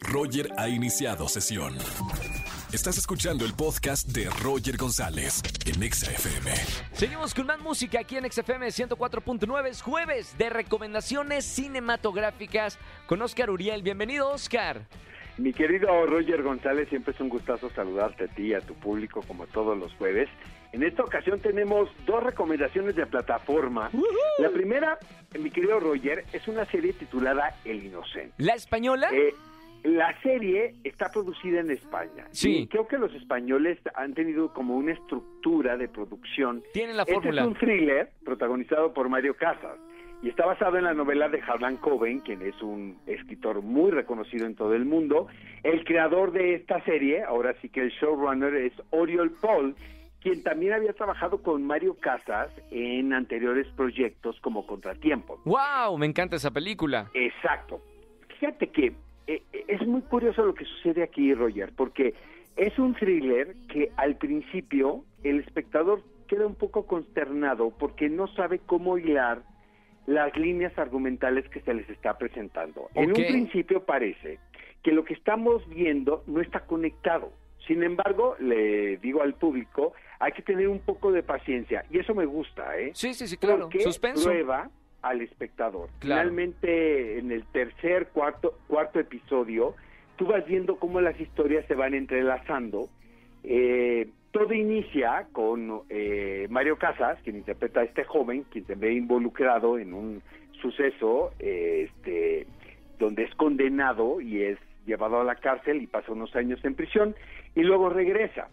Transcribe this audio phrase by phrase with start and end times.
[0.00, 1.74] Roger ha iniciado sesión.
[2.72, 6.50] Estás escuchando el podcast de Roger González en Exa FM.
[6.92, 9.66] Seguimos con más música aquí en XFM 104.9.
[9.68, 13.82] Es jueves de recomendaciones cinematográficas con Oscar Uriel.
[13.82, 14.86] Bienvenido, Oscar.
[15.38, 19.22] Mi querido Roger González, siempre es un gustazo saludarte a ti y a tu público
[19.26, 20.28] como todos los jueves.
[20.72, 23.90] En esta ocasión tenemos dos recomendaciones de plataforma.
[24.38, 24.98] La primera,
[25.38, 28.32] mi querido Roger, es una serie titulada El Inocente.
[28.38, 29.08] ¿La española?
[29.12, 29.34] Eh,
[29.84, 32.26] la serie está producida en España.
[32.30, 32.58] Sí.
[32.60, 36.62] Y creo que los españoles han tenido como una estructura de producción.
[36.72, 37.42] Tienen la Este fórmula.
[37.42, 39.78] es un thriller protagonizado por Mario Casas
[40.22, 44.46] y está basado en la novela de Harlan Coben, quien es un escritor muy reconocido
[44.46, 45.26] en todo el mundo.
[45.64, 49.74] El creador de esta serie, ahora sí que el showrunner es Oriol Paul,
[50.20, 55.40] quien también había trabajado con Mario Casas en anteriores proyectos como Contratiempo.
[55.44, 55.98] ¡Wow!
[55.98, 57.10] Me encanta esa película.
[57.14, 57.80] Exacto.
[58.38, 58.92] Fíjate que
[59.26, 62.14] es muy curioso lo que sucede aquí, Roger, porque
[62.56, 68.58] es un thriller que al principio el espectador queda un poco consternado porque no sabe
[68.58, 69.42] cómo hilar
[70.06, 72.88] las líneas argumentales que se les está presentando.
[72.94, 74.38] En un principio parece
[74.82, 77.32] que lo que estamos viendo no está conectado.
[77.66, 82.14] Sin embargo, le digo al público, hay que tener un poco de paciencia y eso
[82.14, 82.90] me gusta, ¿eh?
[82.94, 83.62] Sí, sí, sí, claro.
[83.62, 84.24] Porque Suspenso.
[84.24, 84.68] prueba
[85.02, 85.88] al espectador.
[85.98, 86.30] Claro.
[86.30, 89.74] Finalmente, en el tercer, cuarto, cuarto episodio,
[90.16, 92.88] tú vas viendo cómo las historias se van entrelazando.
[93.44, 98.94] Eh, todo inicia con eh, Mario Casas, quien interpreta a este joven, quien se ve
[98.94, 100.22] involucrado en un
[100.60, 102.46] suceso eh, este,
[102.98, 107.14] donde es condenado y es llevado a la cárcel y pasa unos años en prisión
[107.54, 108.48] y luego regresa.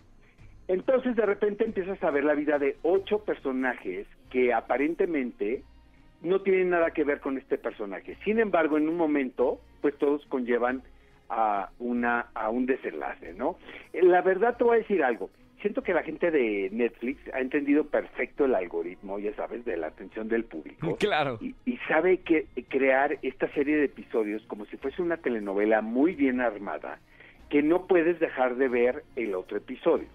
[0.67, 5.63] Entonces de repente empiezas a ver la vida de ocho personajes que aparentemente
[6.22, 8.17] no tienen nada que ver con este personaje.
[8.25, 10.81] Sin embargo, en un momento, pues todos conllevan
[11.30, 13.58] a una a un desenlace, ¿no?
[13.94, 15.30] Eh, La verdad te voy a decir algo.
[15.62, 19.88] Siento que la gente de Netflix ha entendido perfecto el algoritmo, ya sabes, de la
[19.88, 21.38] atención del público Claro.
[21.41, 26.16] y, y sabe que crear esta serie de episodios como si fuese una telenovela muy
[26.16, 27.00] bien armada,
[27.50, 30.07] que no puedes dejar de ver el otro episodio.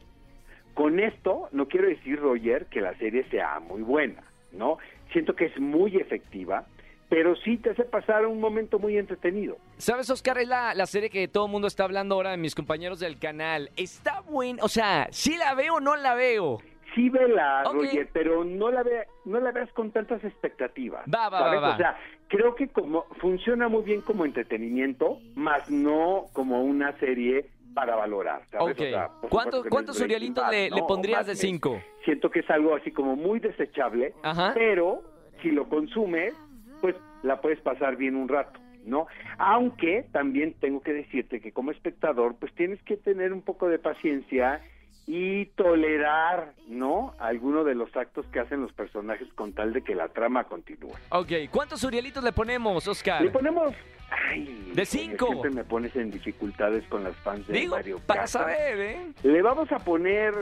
[0.73, 4.23] Con esto no quiero decir, Roger, que la serie sea muy buena,
[4.55, 4.79] ¿no?
[5.13, 6.65] Siento que es muy efectiva,
[7.09, 9.57] pero sí te hace pasar un momento muy entretenido.
[9.79, 10.39] ¿Sabes, Oscar?
[10.39, 13.19] Es la, la serie que todo el mundo está hablando ahora de mis compañeros del
[13.19, 13.71] canal.
[13.77, 14.63] Está buena.
[14.65, 16.61] O sea, ¿sí la veo o no la veo?
[16.95, 17.75] Sí vela, Ok.
[17.75, 21.05] Roger, pero no la ve, no la veas con tantas expectativas.
[21.13, 21.59] Va, va, ¿sabes?
[21.59, 21.75] va, va.
[21.75, 21.97] O sea,
[22.29, 28.43] creo que como funciona muy bien como entretenimiento, más no como una serie para valorar.
[28.51, 28.77] ¿sabes?
[28.77, 30.77] O sea, ¿Cuánto- ¿Cuántos Bad, le, ¿no?
[30.77, 31.81] le pondrías de cinco?
[32.05, 34.53] Siento que es algo así como muy desechable, Ajá.
[34.55, 35.03] pero
[35.43, 36.35] si lo consumes,
[36.81, 38.61] pues la puedes pasar bien un rato.
[38.87, 39.07] ¿no?
[39.39, 43.79] Aunque también tengo que decirte que como espectador, pues tienes que tener un poco de
[43.79, 44.61] paciencia
[45.07, 47.15] y tolerar, ¿no?
[47.19, 50.93] Alguno de los actos que hacen los personajes con tal de que la trama continúe.
[51.11, 53.23] Ok, ¿cuántos Urielitos le ponemos, Oscar?
[53.23, 53.75] Le ponemos...
[54.11, 55.27] Ay, De cinco.
[55.27, 59.13] Siempre me pones en dificultades con las fans de Digo, Mario para saber, ¿eh?
[59.23, 60.35] Le vamos a poner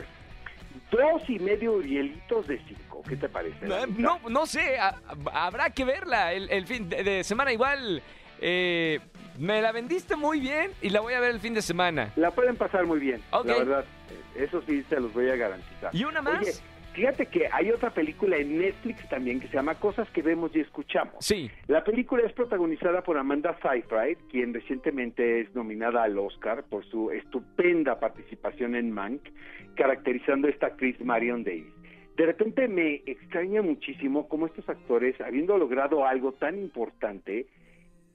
[0.91, 3.03] dos y medio Urielitos de cinco.
[3.09, 3.67] ¿Qué te parece?
[3.67, 4.99] No, no, no sé, a-
[5.33, 7.53] habrá que verla el, el fin de, de semana.
[7.53, 8.03] Igual,
[8.41, 9.01] eh,
[9.39, 12.13] me la vendiste muy bien y la voy a ver el fin de semana.
[12.17, 13.47] La pueden pasar muy bien, Ok.
[13.47, 13.85] la verdad.
[14.37, 15.95] Eso sí, se los voy a garantizar.
[15.95, 16.41] ¿Y una más?
[16.41, 16.53] Oye,
[16.95, 20.61] fíjate que hay otra película en Netflix también que se llama Cosas que vemos y
[20.61, 21.15] escuchamos.
[21.21, 21.51] Sí.
[21.67, 27.11] La película es protagonizada por Amanda Seyfried, quien recientemente es nominada al Oscar por su
[27.11, 29.23] estupenda participación en Mank,
[29.75, 31.73] caracterizando a esta actriz Marion Davis.
[32.17, 37.47] De repente me extraña muchísimo cómo estos actores, habiendo logrado algo tan importante,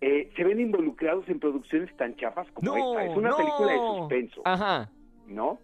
[0.02, 3.12] eh, se ven involucrados en producciones tan chafas como No, esta.
[3.12, 3.38] Es una no.
[3.38, 4.42] película de suspenso.
[4.46, 4.90] Ajá.
[5.28, 5.60] ¿no?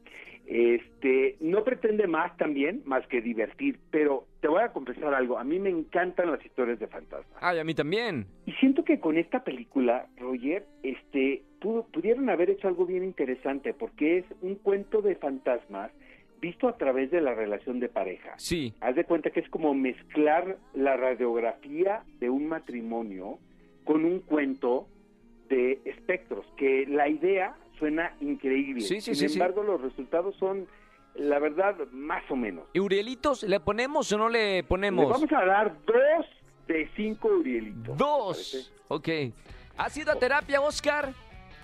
[0.45, 5.43] Este, no pretende más también, más que divertir, pero te voy a confesar algo, a
[5.43, 7.37] mí me encantan las historias de fantasmas.
[7.41, 8.25] Ay, a mí también.
[8.45, 13.73] Y siento que con esta película, Roger, este, pudo- pudieron haber hecho algo bien interesante,
[13.73, 15.91] porque es un cuento de fantasmas
[16.41, 18.33] visto a través de la relación de pareja.
[18.37, 18.73] Sí.
[18.81, 23.39] Haz de cuenta que es como mezclar la radiografía de un matrimonio
[23.85, 24.87] con un cuento
[25.47, 28.81] de espectros, que la idea suena increíble.
[28.81, 30.65] Sí, sí, Sin sí, embargo, los resultados son,
[31.15, 32.63] la verdad, más o menos.
[32.73, 35.09] ¿Y Urielitos le ponemos o no le Le ponemos?
[35.09, 36.25] vamos a dar dos
[36.67, 37.97] de cinco Urielitos.
[37.97, 38.71] Dos.
[38.87, 39.09] Ok.
[39.75, 41.13] ¿Has ido a terapia, Oscar?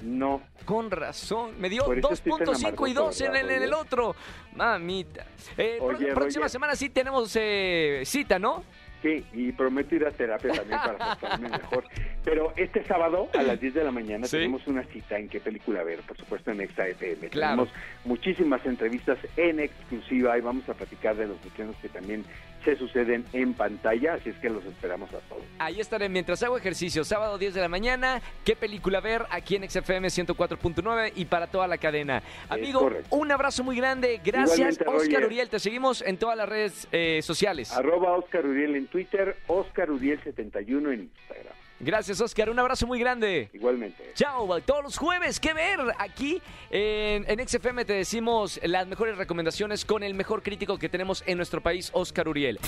[0.01, 0.41] No.
[0.65, 1.51] Con razón.
[1.59, 4.15] Me dio Por eso estoy tan 2.5 y 2 en el, en el ¿verdad, otro.
[4.55, 5.25] Mamita.
[5.57, 6.49] Eh, Oye, próxima Roger.
[6.49, 8.63] semana sí tenemos eh, cita, ¿no?
[9.01, 11.85] Sí, y prometo ir a terapia también para portarme mejor.
[12.25, 14.37] Pero este sábado a las 10 de la mañana Sí.
[14.37, 17.29] tenemos una cita en qué película ver, por supuesto en Exa FM.
[17.29, 17.63] Claro.
[17.63, 17.69] Tenemos
[18.03, 22.25] muchísimas entrevistas en exclusiva y vamos a platicar de los estrenos que también
[22.63, 25.43] se suceden en pantalla, así es que los esperamos a todos.
[25.59, 28.21] Ahí estaré mientras hago ejercicio, sábado 10 de la mañana.
[28.43, 32.21] ¿Qué película ver aquí en XFM 104.9 y para toda la cadena?
[32.49, 34.19] Amigo, un abrazo muy grande.
[34.23, 35.25] Gracias, Igualmente, Oscar Roger.
[35.25, 35.49] Uriel.
[35.49, 37.71] Te seguimos en todas las redes eh, sociales.
[37.71, 41.48] Arroba Oscar Uriel en Twitter, Oscar Uriel 71 en Instagram.
[41.79, 42.49] Gracias, Oscar.
[42.49, 43.49] Un abrazo muy grande.
[43.53, 44.11] Igualmente.
[44.15, 45.79] Chao, todos los jueves, ¿qué ver?
[45.97, 51.23] Aquí en, en XFM te decimos las mejores recomendaciones con el mejor crítico que tenemos
[51.25, 52.59] en nuestro país, Oscar Uriel.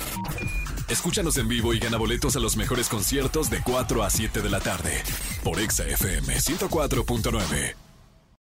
[0.90, 4.50] Escúchanos en vivo y gana boletos a los mejores conciertos de 4 a 7 de
[4.50, 5.02] la tarde
[5.44, 7.91] por Exa FM 104.9.